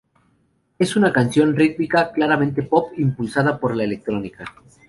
Es 0.79 0.95
una 0.95 1.13
canción 1.13 1.55
rítmica, 1.55 2.11
claramente 2.11 2.63
pop, 2.63 2.91
impulsada 2.97 3.59
por 3.59 3.75
la 3.75 3.83
electrónica. 3.83 4.45